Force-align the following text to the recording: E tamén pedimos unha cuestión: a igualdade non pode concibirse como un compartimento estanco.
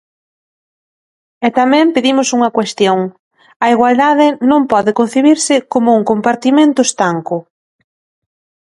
E 1.47 1.49
tamén 1.59 1.93
pedimos 1.95 2.27
unha 2.37 2.53
cuestión: 2.57 2.99
a 3.63 3.65
igualdade 3.75 4.27
non 4.51 4.61
pode 4.71 4.91
concibirse 4.99 5.55
como 5.73 5.89
un 5.99 6.03
compartimento 6.11 6.79
estanco. 6.89 7.35